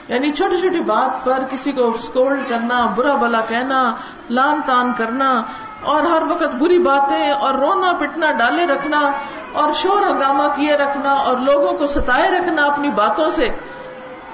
[0.07, 3.95] یعنی چھوٹی چھوٹی بات پر کسی کو اسکولڈ کرنا، برا بلا کہنا،
[4.29, 5.43] لان تان کرنا
[5.87, 9.11] اور ہر وقت بری باتیں اور رونا پٹنا ڈالے رکھنا
[9.53, 13.49] اور شور ہنگامہ کیے رکھنا اور لوگوں کو ستائے رکھنا اپنی باتوں سے،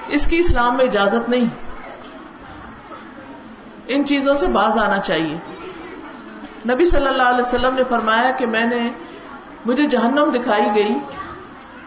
[0.08, 1.44] اس کی اسلام میں اجازت نہیں۔
[3.88, 5.38] ان چیزوں سے باز آنا چاہیے۔
[6.68, 8.90] نبی صلی اللہ علیہ وسلم نے فرمایا کہ میں نے
[9.66, 10.94] مجھے جہنم دکھائی گئی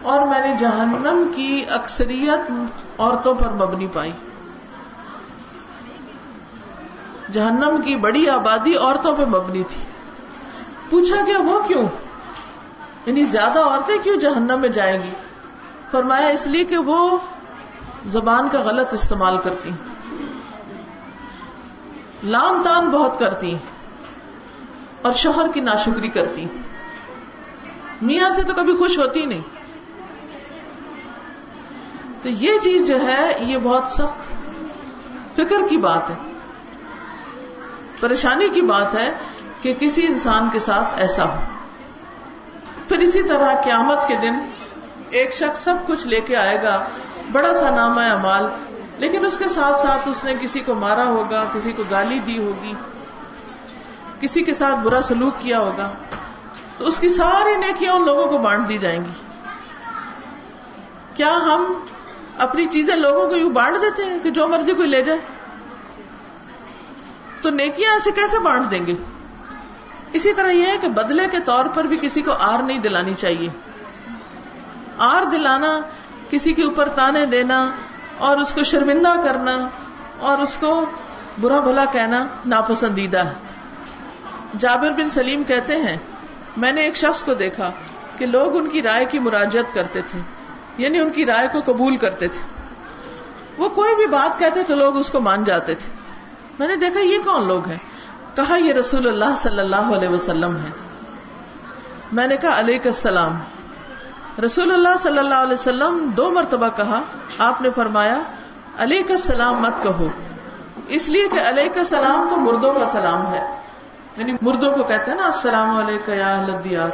[0.02, 2.52] اور میں نے جہنم کی اکثریت
[3.00, 4.12] عورتوں پر مبنی پائی۔
[7.32, 9.82] جہنم کی بڑی آبادی عورتوں پہ مبنی تھی۔
[10.90, 11.88] پوچھا کہ وہ کیوں؟
[13.06, 15.10] یعنی زیادہ عورتیں کیوں جہنم میں جائیں گی؟
[15.90, 17.18] فرمایا اس لیے کہ وہ
[18.06, 19.70] زبان کا غلط استعمال کرتی۔
[22.24, 23.56] لام تان بہت کرتی
[25.02, 26.46] اور شوہر کی ناشکری کرتی۔
[28.02, 29.42] میاں سے تو کبھی خوش ہوتی نہیں۔
[32.22, 34.32] تو یہ چیز جو ہے، یہ بہت سخت
[35.34, 36.27] فکر کی بات ہے۔
[38.00, 39.12] پریشانی کی بات ہے
[39.62, 41.40] کہ کسی انسان کے ساتھ ایسا ہو۔
[42.88, 44.34] پھر اسی طرح قیامت کے دن
[45.10, 46.84] ایک شخص سب کچھ لے کے آئے گا،
[47.32, 48.46] بڑا سا نام ہے امال،
[48.98, 52.38] لیکن اس کے ساتھ ساتھ اس نے کسی کو مارا ہوگا، کسی کو گالی دی
[52.38, 52.74] ہوگی،
[54.20, 55.90] کسی کے ساتھ برا سلوک کیا ہوگا۔
[56.78, 59.10] تو اس کی ساری نیکیاں ان لوگوں کو بانٹ دی جائیں گی۔
[61.14, 61.72] کیا ہم
[62.38, 65.18] اپنی چیزیں لوگوں کو یوں بانٹ دیتے ہیں کہ جو مرضی کوئی لے جائے؟
[67.40, 68.94] تو نیکیاں ایسے کیسے بانٹ دیں گے؟
[70.12, 73.14] اسی طرح یہ ہے کہ بدلے کے طور پر بھی کسی کو آر نہیں دلانی
[73.18, 73.48] چاہیے۔
[74.98, 75.80] آر دلانا،
[76.30, 77.70] کسی کے اوپر تانے دینا،
[78.18, 79.68] اور اس کو شرمندہ کرنا،
[80.18, 80.84] اور اس کو
[81.40, 83.32] برا بھلا کہنا ناپسندیدہ۔ ہے
[84.58, 85.96] جابر بن سلیم کہتے ہیں،
[86.56, 87.70] میں نے ایک شخص کو دیکھا
[88.18, 90.20] کہ لوگ ان کی رائے کی مراجت کرتے تھے
[90.78, 92.62] یعنی ان کی رائے کو قبول کرتے تھے۔
[93.58, 95.97] وہ کوئی بھی بات کہتے تو لوگ اس کو مان جاتے تھے۔
[96.58, 97.76] میں نے دیکھا یہ کون لوگ ہیں؟
[98.34, 100.70] کہا یہ رسول اللہ صلی اللہ علیہ وسلم ہے
[102.12, 103.38] میں نے کہا علیہ السلام۔
[104.44, 107.00] رسول اللہ صلی اللہ علیہ وسلم دو مرتبہ کہا،
[107.38, 108.20] آپ نے فرمایا
[108.78, 110.08] علیہ السلام مت کہو۔
[110.88, 113.60] اس لیے کہ علیہ السلام تو مردوں کا سلام ہے۔
[114.16, 116.90] یعنی مردوں کو کہتے ہیں نا، السلام علیکم یا اہل الدیار۔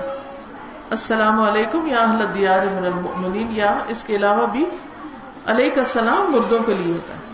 [0.90, 4.64] السلام علیکم یا اہل الدیار من المؤمنین۔ یا اس کے علاوہ بھی
[5.46, 7.33] علیہ السلام مردوں کے لیے ہوتا ہے۔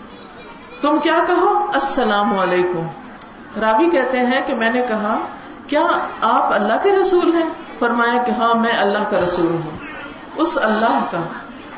[0.81, 2.87] تم کیا کہو؟ السلام علیکم۔
[3.61, 5.17] رابی کہتے ہیں کہ میں نے کہا،
[5.67, 5.87] کیا
[6.21, 9.77] آپ اللہ کے رسول ہیں؟ فرمایا کہ ہاں میں اللہ کا رسول ہوں۔
[10.35, 11.17] اس اللہ کا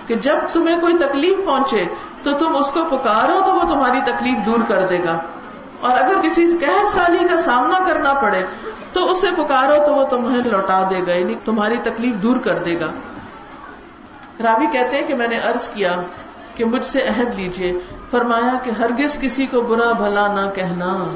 [0.08, 1.84] کہ جب تمہیں کوئی تکلیف پہنچے
[2.24, 5.18] تو تم اس کو پکارو تو وہ تمہاری تکلیف دور کر دے گا۔
[5.80, 6.48] اور اگر کسی
[6.92, 8.46] سالی کا سامنا کرنا پڑے
[8.94, 12.80] تو اسے پکارو تو وہ تمہیں لوٹا دے گا یعنی تمہاری تکلیف دور کر دے
[12.80, 12.88] گا۔
[14.44, 15.96] رابی کہتے ہیں کہ میں نے ارض کیا
[16.56, 17.80] کہ مجھ سے عہد لیجیے
[18.12, 21.16] فرمایا کہ ہرگز کسی کو برا بھلا نہ کہنا۔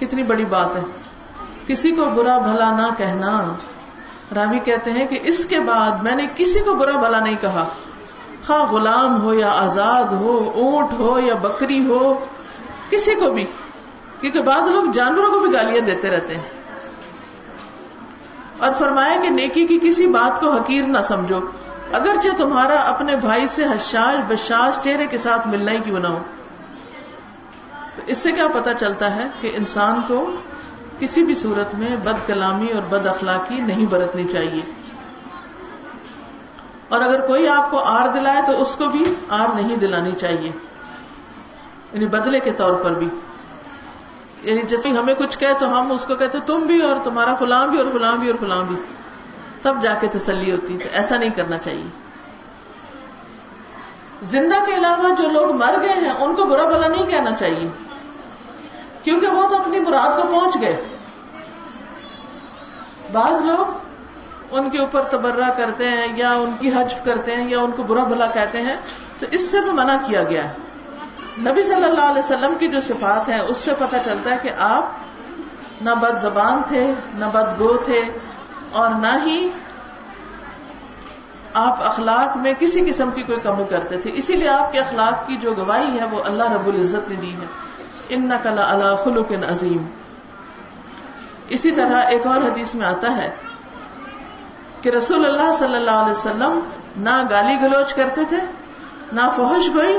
[0.00, 0.80] کتنی بڑی بات ہے۔
[1.66, 3.54] کسی کو برا بھلا نہ کہنا۔
[4.34, 7.68] راوی کہتے ہیں کہ اس کے بعد میں نے کسی کو برا بھلا نہیں کہا۔
[8.46, 12.24] خواہ غلام ہو یا آزاد ہو، اونٹ ہو یا بکری ہو،
[12.90, 13.44] کسی کو بھی۔
[14.20, 16.42] کیونکہ بعض لوگ جانوروں کو بھی گالیاں دیتے رہتے ہیں۔
[18.58, 21.40] اور فرمایا کہ نیکی کی کسی بات کو حقیر نہ سمجھو۔
[21.92, 26.18] اگرچہ تمہارا اپنے بھائی سے حشاش بشاش چہرے کے ساتھ ملنا ہی کیوں نہ ہو؟
[27.96, 30.30] تو اس سے کیا پتا چلتا ہے کہ انسان کو
[30.98, 34.62] کسی بھی صورت میں بد کلامی اور بد اخلاقی نہیں برتنی چاہیے۔
[36.88, 40.52] اور اگر کوئی آپ کو آر دلائے تو اس کو بھی آر نہیں دلانی چاہیے۔
[41.92, 43.08] یعنی بدلے کے طور پر بھی۔
[44.42, 47.66] یعنی جیسے ہمیں کچھ کہے تو ہم اس کو کہتے تم بھی اور تمہارا فلاں
[47.66, 48.76] بھی اور فلاں بھی اور فلاں بھی۔
[49.62, 51.86] تب جا کے تسلی ہوتی، تو ایسا نہیں کرنا چاہیے۔
[54.22, 57.68] زندہ کے علاوہ جو لوگ مر گئے ہیں، ان کو برا بلا نہیں کہنا چاہیے۔
[59.02, 60.84] کیونکہ وہ تو اپنی مراد کو پہنچ گئے۔
[63.12, 63.66] بعض لوگ
[64.50, 67.82] ان کے اوپر تبرہ کرتے ہیں، یا ان کی حجف کرتے ہیں، یا ان کو
[67.82, 68.76] برا بھلا کہتے ہیں،
[69.18, 70.54] تو اس سے بھی منع کیا گیا ہے۔
[71.38, 74.50] نبی صلی اللہ علیہ وسلم کی جو صفات ہیں، اس سے پتا چلتا ہے کہ
[74.58, 74.84] آپ
[75.82, 78.00] نہ بد زبان تھے، نہ بد گو تھے
[78.72, 79.48] اور نہ ہی
[81.54, 85.26] آپ اخلاق میں کسی قسم کی کوئی کمی کرتے تھے۔ اسی لیے آپ کے اخلاق
[85.26, 87.46] کی جو گواہی ہے وہ اللہ رب العزت نے دی ہے۔
[88.08, 89.86] ان نقل اللہ خلوق عظیم
[91.48, 93.34] اسی طرح ایک اور حدیث میں آتا ہے
[94.82, 96.60] کہ رسول اللہ صلی اللہ علیہ وسلم
[96.96, 98.36] نہ گالی گلوچ کرتے تھے،
[99.12, 99.98] نہ فوہش گوئی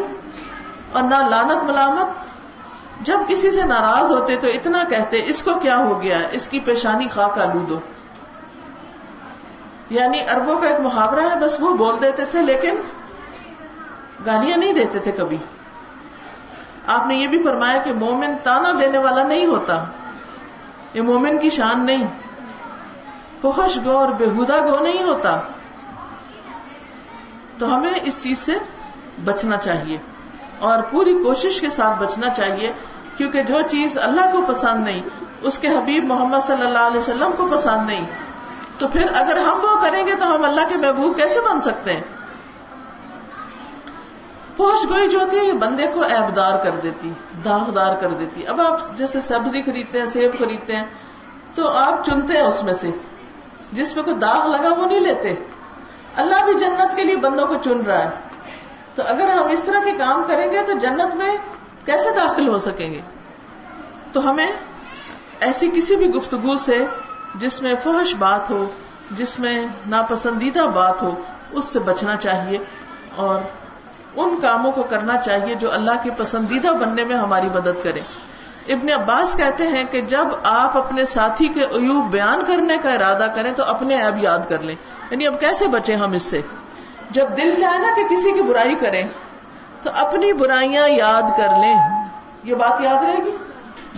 [0.91, 2.29] اور نہ لانت ملامت۔
[3.05, 6.59] جب کسی سے ناراض ہوتے تو اتنا کہتے، اس کو کیا ہو گیا؟ اس کی
[6.59, 7.79] پیشانی خاک آلو دو۔
[9.89, 12.75] یعنی اربوں کا ایک محاورہ ہے، بس وہ بول دیتے تھے، لیکن
[14.25, 15.37] گالیاں نہیں دیتے تھے کبھی۔
[16.87, 19.85] آپ نے یہ بھی فرمایا کہ مومن تانا دینے والا نہیں ہوتا۔
[20.93, 22.07] یہ مومن کی شان نہیں۔
[23.41, 25.39] فحش گو اور بےحدہ گو نہیں ہوتا۔
[27.57, 28.51] تو ہمیں اس چیز سے
[29.25, 29.97] بچنا چاہیے۔
[30.59, 32.71] اور پوری کوشش کے ساتھ بچنا چاہیے،
[33.17, 35.01] کیونکہ جو چیز اللہ کو پسند نہیں،
[35.41, 38.05] اس کے حبیب محمد صلی اللہ علیہ وسلم کو پسند نہیں۔
[38.79, 41.93] تو پھر اگر ہم وہ کریں گے تو ہم اللہ کے محبوب کیسے بن سکتے
[41.93, 42.01] ہیں؟
[44.57, 47.11] پوش گوئی جو ہوتی ہے، یہ بندے کو ایبدار کر دیتی،
[47.45, 50.85] داغدار کر دیتی۔ اب آپ جیسے سبزی خریدتے ہیں، سیب خریدتے ہیں،
[51.55, 52.89] تو آپ چنتے ہیں اس میں سے۔
[53.71, 55.33] جس میں کوئی داغ لگا، وہ نہیں لیتے۔
[56.15, 58.09] اللہ بھی جنت کے لیے بندوں کو چن رہا ہے۔
[58.95, 61.37] تو اگر ہم اس طرح کے کام کریں گے تو جنت میں
[61.85, 63.01] کیسے داخل ہو سکیں گے؟
[64.11, 64.51] تو ہمیں
[65.39, 66.85] ایسی کسی بھی گفتگو سے
[67.35, 68.69] جس میں فحش بات ہو،
[69.11, 71.15] جس میں ناپسندیدہ بات ہو،
[71.51, 72.57] اس سے بچنا چاہیے
[73.15, 73.39] اور
[74.15, 77.99] ان کاموں کو کرنا چاہیے جو اللہ کے پسندیدہ بننے میں ہماری مدد کرے
[78.67, 83.27] ابن عباس کہتے ہیں کہ جب آپ اپنے ساتھی کے عیوب بیان کرنے کا ارادہ
[83.35, 84.75] کریں تو اپنے اب یاد کر لیں۔
[85.11, 86.41] یعنی اب کیسے بچے ہم اس سے؟
[87.09, 89.07] جب دل چاہے نا کہ کسی کی برائی کریں
[89.83, 92.05] تو اپنی برائیاں یاد کر لیں۔
[92.43, 93.31] یہ بات یاد رہے گی؟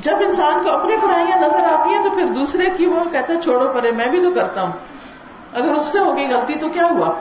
[0.02, 3.42] جب انسان کو اپنی برائیاں نظر آتی ہیں تو پھر دوسرے کی وہ کہتا ہے
[3.42, 4.72] چھوڑو پرے، میں بھی تو کرتا ہوں۔
[5.54, 7.14] اگر اس سے ہوگی غلطی تو کیا ہوا؟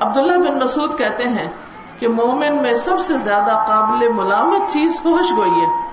[0.00, 1.50] عبداللہ بن مسعود کہتے ہیں
[1.98, 5.88] کہ مومن میں سب سے زیادہ قابل ملامت چیز فوش گوئی ہے۔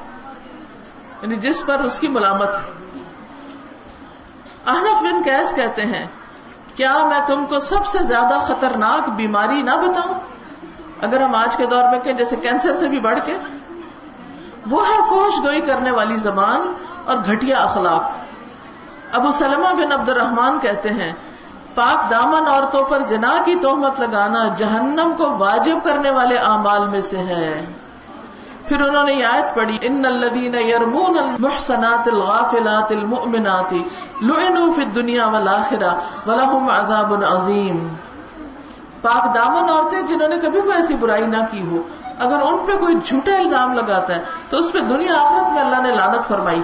[1.21, 2.71] یعنی جس پر اس کی ملامت ہے۔
[4.67, 6.07] احنف بن کیس کہتے ہیں،
[6.75, 10.19] کیا میں تم کو سب سے زیادہ خطرناک بیماری نہ بتاؤں؟
[11.01, 13.37] اگر ہم آج کے دور میں کہیں، جیسے کینسر سے بھی بڑھ کے
[14.69, 16.61] وہ ہے فوش گوئی کرنے والی زبان
[17.05, 18.11] اور گھٹیا اخلاق۔
[19.11, 21.13] ابو سلمہ بن عبد الرحمان کہتے ہیں،
[21.75, 27.01] پاک دامن عورتوں پر جنا کی توہمت لگانا جہنم کو واجب کرنے والے اعمال میں
[27.01, 27.65] سے ہے۔
[28.67, 33.73] پھر انہوں نے آیت پڑھی، ان الذین یرمون المحصنات الغافلات المؤمنات
[34.21, 35.93] لعنوا فی الدنیا والآخرہ
[36.27, 37.87] ولہم عذاب عظیم۔
[39.01, 41.81] پاک دامن عورتیں جنہوں نے کبھی کوئی ایسی برائی نہ کی ہو
[42.21, 45.81] اگر ان پہ کوئی جھوٹا الزام لگاتا ہے، تو اس پہ دنیا آخرت میں اللہ
[45.81, 46.61] نے لانت فرمائی۔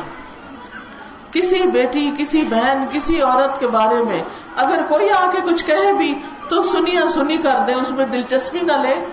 [1.32, 4.24] کسی بیٹی، کسی بہن، کسی عورت کے بارے میں
[4.56, 8.60] اگر کوئی آ کے کچھ کہے بھی، تو سنیا سنی کر دے، اس میں دلچسپی
[8.60, 9.06] نہ لے۔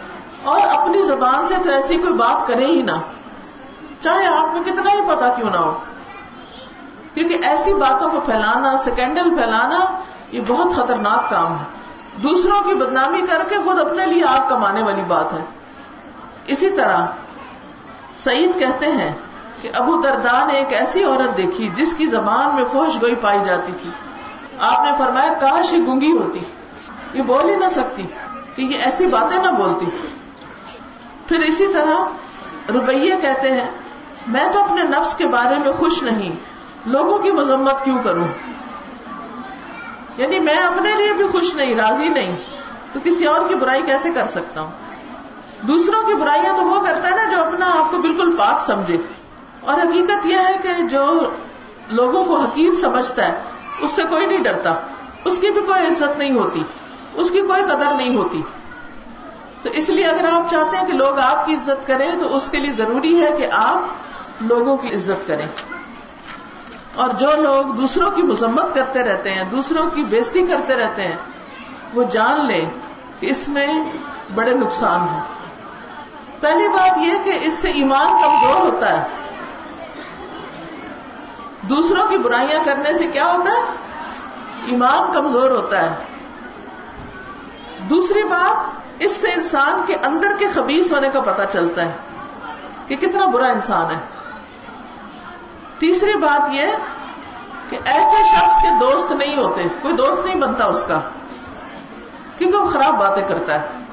[0.42, 2.92] اور اپنی زبان سے تو ایسی کوئی بات کرے ہی نہ۔
[4.00, 5.78] چاہے آپ کو کتنا ہی پتا کیوں نہ ہو۔
[7.14, 9.80] کیونکہ ایسی باتوں کو پھیلانا، سکینڈل پھیلانا،
[10.32, 11.64] یہ بہت خطرناک کام ہے۔
[12.22, 15.63] دوسروں کی بدنامی کر کے خود اپنے لیے آگ کمانے والی بات ہے۔
[16.46, 17.06] اسی طرح
[18.18, 19.12] سعید کہتے ہیں
[19.62, 23.38] کہ ابو دردا نے ایک ایسی عورت دیکھی جس کی زبان میں فوش گوئی پائی
[23.44, 23.90] جاتی تھی۔
[24.58, 26.38] آپ نے فرمایا، کاش یہ گنگی ہوتی۔
[27.14, 28.02] یہ بول ہی نہ سکتی
[28.56, 29.86] کہ یہ ایسی باتیں نہ بولتی۔
[31.26, 32.04] پھر اسی طرح
[32.72, 33.70] روبیے کہتے ہیں،
[34.26, 36.32] میں تو اپنے نفس کے بارے میں خوش نہیں،
[36.86, 38.28] لوگوں کی مذمت کیوں کروں؟
[40.16, 42.36] یعنی میں اپنے لیے بھی خوش نہیں، راضی نہیں،
[42.92, 44.70] تو کسی اور کی برائی کیسے کر سکتا ہوں؟
[45.66, 48.96] دوسروں کی برائیاں تو وہ کرتا ہے نا جو اپنا آپ کو بالکل پاک سمجھے۔
[49.60, 51.20] اور حقیقت یہ ہے کہ جو
[51.88, 53.42] لوگوں کو حقیر سمجھتا ہے،
[53.80, 54.74] اس سے کوئی نہیں ڈرتا۔
[55.24, 56.62] اس کی بھی کوئی عزت نہیں ہوتی۔
[57.14, 58.42] اس کی کوئی قدر نہیں ہوتی۔
[59.62, 62.50] تو اس لیے اگر آپ چاہتے ہیں کہ لوگ آپ کی عزت کریں، تو اس
[62.50, 63.78] کے لیے ضروری ہے کہ آپ
[64.40, 65.46] لوگوں کی عزت کریں۔
[66.94, 71.16] اور جو لوگ دوسروں کی مذمت کرتے رہتے ہیں، دوسروں کی بےزتی کرتے رہتے ہیں،
[71.94, 72.70] وہ جان لیں
[73.20, 73.84] کہ اس میں
[74.34, 75.20] بڑے نقصان ہیں۔
[76.44, 79.08] پہلی بات یہ کہ اس سے ایمان کمزور ہوتا ہے۔
[81.62, 83.62] دوسروں کی برائیاں کرنے سے کیا ہوتا ہے؟
[84.66, 85.94] ایمان کمزور ہوتا ہے۔
[87.90, 91.96] دوسری بات، اس سے انسان کے اندر کے خبیص ہونے کا پتہ چلتا ہے
[92.86, 94.00] کہ کتنا برا انسان ہے۔
[95.78, 96.66] تیسری بات یہ
[97.68, 101.00] کہ ایسے شخص کے دوست نہیں ہوتے، کوئی دوست نہیں بنتا اس کا،
[102.38, 103.83] کیونکہ وہ خراب باتیں کرتا ہے۔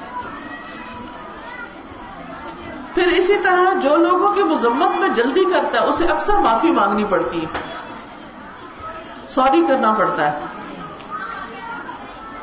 [2.94, 7.04] پھر اسی طرح جو لوگوں کی مذمت میں جلدی کرتا ہے، اسے اکثر معافی مانگنی
[7.04, 7.48] پڑتی ہے۔
[9.28, 10.40] سوری کرنا پڑتا ہے۔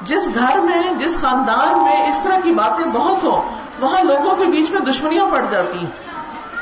[0.03, 4.45] جس گھر میں، جس خاندان میں اس طرح کی باتیں بہت ہوں، وہاں لوگوں کے
[4.45, 5.91] بیچ میں دشمنیاں پڑ جاتی ہیں۔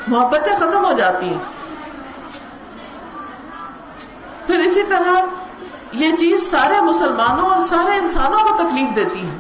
[0.06, 1.38] محبتیں ختم ہو جاتی ہیں۔
[4.46, 5.20] پھر اسی طرح
[5.92, 9.38] یہ چیز سارے مسلمانوں اور سارے انسانوں کو تکلیف دیتی ہے۔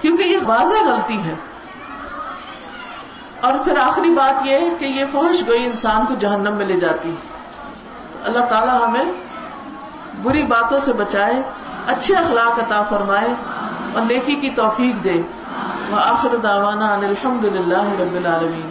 [0.00, 1.34] کیونکہ یہ واضح غلطی ہے۔
[3.42, 6.80] اور پھر آخری بات یہ ہے کہ یہ فوش گوئی انسان کو جہنم میں لے
[6.80, 7.14] جاتی
[8.12, 9.04] تو اللہ تعالیٰ ہمیں
[10.22, 11.42] بری باتوں سے بچائے،
[11.86, 13.34] اچھے اخلاق عطا فرمائے
[13.94, 15.22] اور نیکی کی توفیق دے۔
[15.90, 18.70] وہ آخر داوانہ الحمد للہ رب العالمین۔